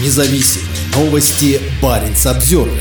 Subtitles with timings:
[0.00, 1.60] Независимые новости.
[1.82, 2.80] Барин обзервер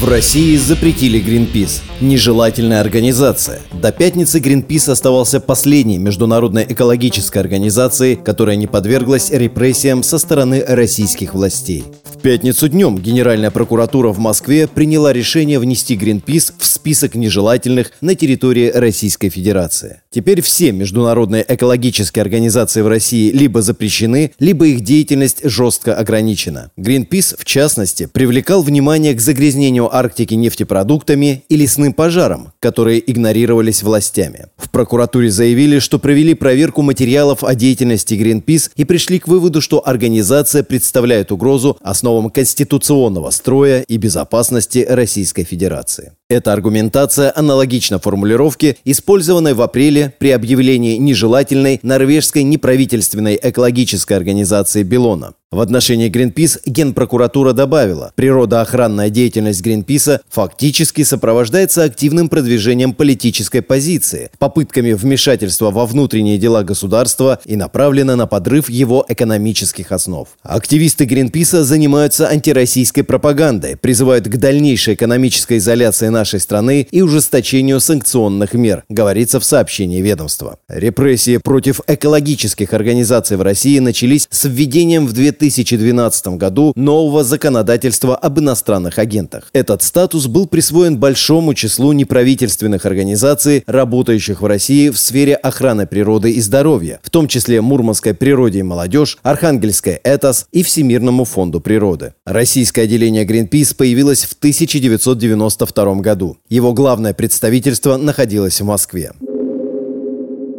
[0.00, 1.82] В России запретили Greenpeace.
[2.00, 3.60] Нежелательная организация.
[3.74, 11.34] До пятницы Greenpeace оставался последней международной экологической организацией, которая не подверглась репрессиям со стороны российских
[11.34, 11.84] властей.
[12.16, 18.14] В пятницу днем Генеральная прокуратура в Москве приняла решение внести Greenpeace в список нежелательных на
[18.14, 20.00] территории Российской Федерации.
[20.10, 26.70] Теперь все международные экологические организации в России либо запрещены, либо их деятельность жестко ограничена.
[26.78, 34.46] Greenpeace, в частности, привлекал внимание к загрязнению Арктики нефтепродуктами и лесным пожарам, которые игнорировались властями.
[34.56, 39.86] В прокуратуре заявили, что провели проверку материалов о деятельности Greenpeace и пришли к выводу, что
[39.86, 41.76] организация представляет угрозу
[42.16, 46.12] основам конституционного строя и безопасности Российской Федерации.
[46.28, 55.34] Эта аргументация аналогична формулировке, использованной в апреле при объявлении нежелательной норвежской неправительственной экологической организации «Белона».
[55.52, 64.92] В отношении Гринпис Генпрокуратура добавила, природоохранная деятельность Гринписа фактически сопровождается активным продвижением политической позиции, попытками
[64.92, 70.28] вмешательства во внутренние дела государства и направлена на подрыв его экономических основ.
[70.42, 78.54] Активисты Гринписа занимаются антироссийской пропагандой, призывают к дальнейшей экономической изоляции нашей страны и ужесточению санкционных
[78.54, 80.58] мер, говорится в сообщении ведомства.
[80.68, 88.38] Репрессии против экологических организаций в России начались с введением в 2012 году нового законодательства об
[88.38, 89.50] иностранных агентах.
[89.52, 96.30] Этот статус был присвоен большому числу неправительственных организаций, работающих в России в сфере охраны природы
[96.32, 102.14] и здоровья, в том числе Мурманской природе и молодежь, Архангельской ЭТОС и Всемирному фонду природы.
[102.24, 106.36] Российское отделение Greenpeace появилось в 1992 году году.
[106.48, 109.10] Его главное представительство находилось в Москве.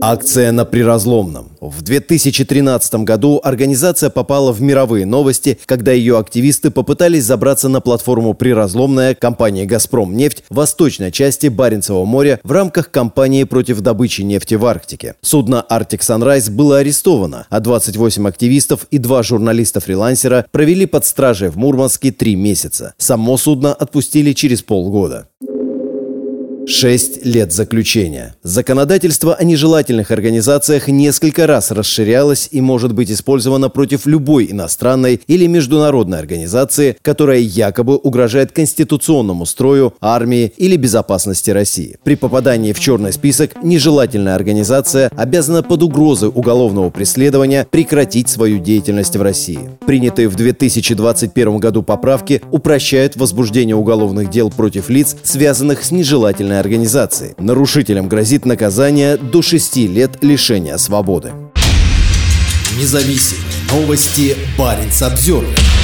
[0.01, 1.56] Акция на Приразломном.
[1.69, 8.33] В 2013 году организация попала в мировые новости, когда ее активисты попытались забраться на платформу
[8.33, 14.55] Приразломная компании «Газпром нефть» в восточной части Баренцева моря в рамках кампании против добычи нефти
[14.55, 15.15] в Арктике.
[15.21, 21.57] Судно «Арктик Sunrise было арестовано, а 28 активистов и два журналиста-фрилансера провели под стражей в
[21.57, 22.93] Мурманске три месяца.
[22.97, 25.27] Само судно отпустили через полгода.
[26.69, 28.35] Шесть лет заключения.
[28.43, 35.47] Законодательство о нежелательных организациях несколько раз расширялось и может быть использовано против любой иностранной или
[35.47, 41.95] международной организации, которая якобы угрожает конституционному строю, армии или безопасности России.
[42.03, 49.15] При попадании в черный список нежелательная организация обязана под угрозой уголовного преследования прекратить свою деятельность
[49.15, 49.69] в России.
[49.85, 56.59] Принятые в 2021 году поправки упрощают возбуждение уголовных дел против лиц, связанных с нежелательной общественной
[56.59, 57.35] организации.
[57.37, 61.31] Нарушителям грозит наказание до 6 лет лишения свободы.
[62.79, 64.35] Независимые новости.
[64.57, 65.76] Барин обзервер